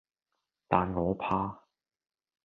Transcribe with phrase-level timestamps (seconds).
[0.67, 1.65] 但我怕